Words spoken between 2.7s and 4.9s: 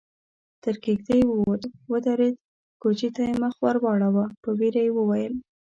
کوچي ته يې مخ ور واړاوه، په وېره